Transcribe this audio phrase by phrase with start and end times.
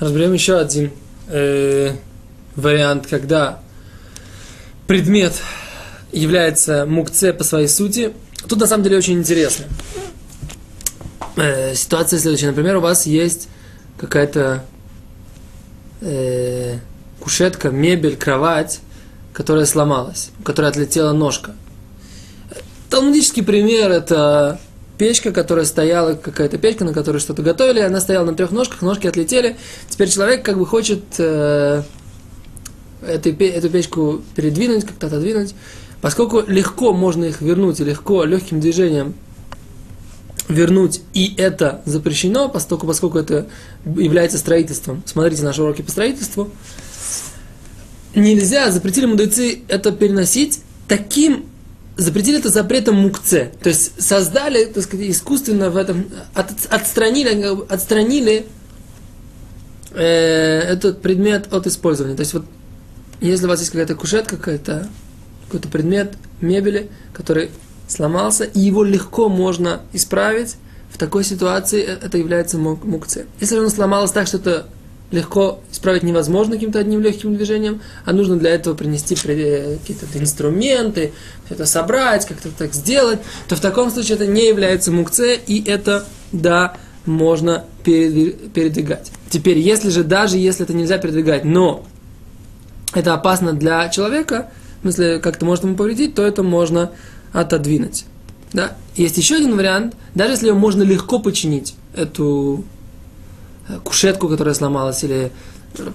[0.00, 0.92] Разберем еще один
[1.26, 1.92] э,
[2.54, 3.58] вариант, когда
[4.86, 5.32] предмет
[6.12, 8.12] является мукце по своей сути.
[8.48, 9.66] Тут на самом деле очень интересно.
[11.36, 12.48] Э, ситуация следующая.
[12.48, 13.48] Например, у вас есть
[13.96, 14.64] какая-то
[16.00, 16.78] э,
[17.18, 18.78] кушетка, мебель, кровать,
[19.32, 21.56] которая сломалась, у которой отлетела ножка.
[22.88, 24.60] Талмудический пример– это
[24.98, 29.06] печка, которая стояла, какая-то печка, на которой что-то готовили, она стояла на трех ножках, ножки
[29.06, 29.56] отлетели.
[29.88, 31.82] Теперь человек как бы хочет э,
[33.06, 35.54] эту, эту печку передвинуть, как-то отодвинуть.
[36.00, 39.14] Поскольку легко можно их вернуть, легко, легким движением
[40.48, 43.48] вернуть, и это запрещено, поскольку, поскольку это
[43.84, 45.02] является строительством.
[45.04, 46.50] Смотрите наши уроки по строительству.
[48.14, 51.44] Нельзя, запретили мудрецы это переносить таким
[51.98, 53.50] запретили это запретом мукце.
[53.60, 58.46] То есть создали, так сказать, искусственно в этом, от, отстранили, отстранили
[59.90, 62.14] э, этот предмет от использования.
[62.14, 62.46] То есть вот,
[63.20, 64.88] если у вас есть какая-то кушетка, какая-то,
[65.46, 67.50] какой-то предмет мебели, который
[67.88, 70.56] сломался, и его легко можно исправить,
[70.90, 73.26] в такой ситуации э, это является мукце.
[73.40, 74.68] Если он сломалось так, что это
[75.10, 81.12] легко исправить невозможно каким-то одним легким движением, а нужно для этого принести какие-то инструменты,
[81.48, 86.04] это собрать, как-то так сделать, то в таком случае это не является мукце, и это,
[86.32, 86.76] да,
[87.06, 89.10] можно передвигать.
[89.30, 91.86] Теперь, если же, даже если это нельзя передвигать, но
[92.94, 96.92] это опасно для человека, в смысле, как-то может ему повредить, то это можно
[97.32, 98.04] отодвинуть.
[98.52, 98.76] Да?
[98.94, 102.64] Есть еще один вариант, даже если ее можно легко починить, эту
[103.84, 105.30] кушетку, которая сломалась, или...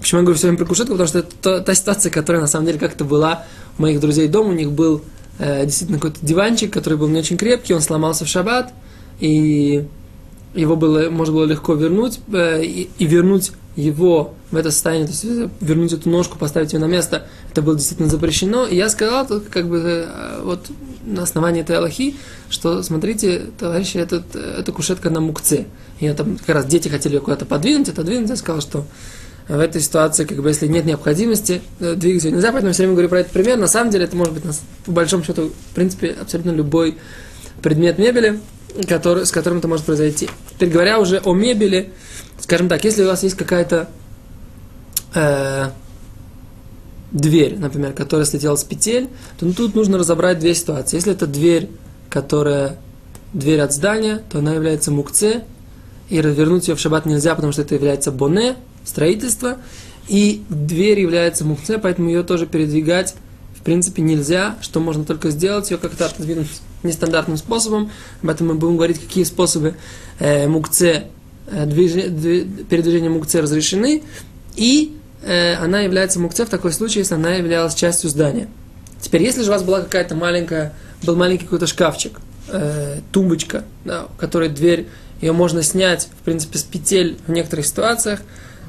[0.00, 0.92] Почему я говорю все время про кушетку?
[0.92, 3.44] Потому что это та, ситуация, которая на самом деле как-то была
[3.78, 4.50] у моих друзей дома.
[4.50, 5.02] У них был
[5.38, 8.72] э, действительно какой-то диванчик, который был не очень крепкий, он сломался в шаббат,
[9.18, 9.84] и
[10.54, 15.12] его было, можно было легко вернуть, э, и, и вернуть его в это состояние, то
[15.12, 18.66] есть э, вернуть эту ножку, поставить ее на место, это было действительно запрещено.
[18.66, 20.66] И я сказал, как бы, э, вот
[21.06, 22.16] на основании этой Аллахи,
[22.50, 25.66] что, смотрите, товарищи, этот, эта кушетка на мукце.
[26.00, 28.28] И там как раз дети хотели ее куда-то подвинуть, отодвинуть.
[28.28, 28.84] Я сказал, что
[29.48, 32.94] в этой ситуации, как бы, если нет необходимости э, двигать ее нельзя, поэтому все время
[32.94, 33.56] говорю про этот пример.
[33.56, 34.42] На самом деле, это может быть,
[34.84, 36.98] по большому счету, в принципе, абсолютно любой
[37.62, 38.40] предмет мебели,
[38.88, 40.28] который, с которым это может произойти.
[40.50, 41.92] Теперь говоря уже о мебели,
[42.40, 43.88] скажем так, если у вас есть какая-то
[45.14, 45.70] э,
[47.16, 50.96] дверь, например, которая слетела с петель, то ну, тут нужно разобрать две ситуации.
[50.96, 51.70] Если это дверь,
[52.10, 52.76] которая
[53.32, 55.44] дверь от здания, то она является мукце,
[56.08, 59.56] и развернуть ее в шаббат нельзя, потому что это является боне, строительство,
[60.08, 63.14] и дверь является мукце, поэтому ее тоже передвигать
[63.58, 66.48] в принципе нельзя, что можно только сделать, ее как-то отодвинуть
[66.84, 67.90] нестандартным способом,
[68.22, 69.74] об этом мы будем говорить, какие способы
[70.20, 71.06] э, мукце,
[71.50, 71.94] э, движ...
[72.68, 74.04] передвижения мукце разрешены,
[74.54, 78.48] и она является мукце в такой случае, если она являлась частью здания.
[79.00, 80.72] Теперь, если же у вас была какая-то маленькая,
[81.02, 84.88] был маленький какой-то шкафчик, э, тумбочка, да, у которой дверь,
[85.20, 88.20] ее можно снять, в принципе, с петель в некоторых ситуациях,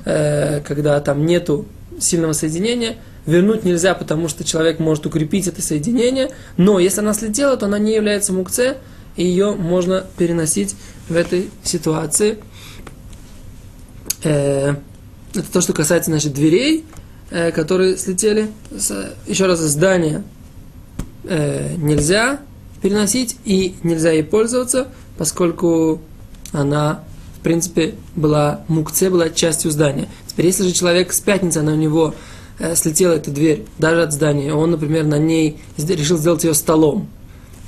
[0.05, 1.65] э, когда там нету
[1.99, 7.57] сильного соединения, вернуть нельзя, потому что человек может укрепить это соединение, но если она слетела,
[7.57, 8.77] то она не является мукце,
[9.15, 10.75] и ее можно переносить
[11.09, 12.37] в этой ситуации.
[14.23, 14.75] Э,
[15.37, 16.85] это то, что касается, значит, дверей,
[17.29, 18.49] э, которые слетели.
[19.27, 20.23] Еще раз, здание
[21.23, 22.39] э, нельзя
[22.81, 24.87] переносить и нельзя ей пользоваться,
[25.17, 26.01] поскольку
[26.51, 27.03] она,
[27.39, 30.07] в принципе, была мукце, была частью здания.
[30.27, 32.13] Теперь, если же человек с пятницы, она у него
[32.59, 37.09] э, слетела эта дверь, даже от здания, он, например, на ней решил сделать ее столом,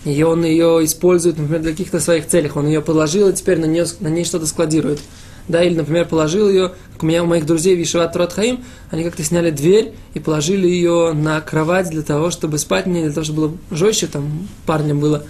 [0.05, 3.65] и он ее использует, например, для каких-то своих целей, он ее положил, и теперь на,
[3.65, 4.99] нее, на ней что-то складирует–
[5.49, 9.03] да, или, например, положил ее, как у меня у моих друзей в Ишеват Хаим, они
[9.03, 13.23] как-то сняли дверь и положили ее на кровать для того, чтобы спать мне, для того,
[13.25, 15.23] чтобы было жестче, там парням было,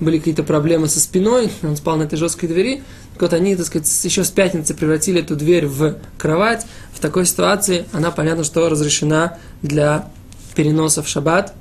[0.00, 2.82] были какие-то проблемы со спиной, он спал на этой жесткой двери,
[3.12, 7.26] так вот они, так сказать, еще с пятницы превратили эту дверь в кровать, в такой
[7.26, 10.10] ситуации она, понятно, что разрешена для
[10.54, 11.52] переноса в шаббат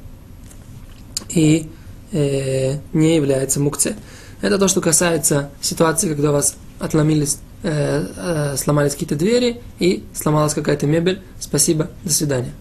[1.29, 1.69] и
[2.13, 3.97] э, не является мукце.
[4.39, 10.03] Это то, что касается ситуации, когда у вас отломились Э, э, сломались какие-то двери и
[10.13, 11.21] сломалась какая-то мебель.
[11.39, 12.51] Спасибо, до свидания.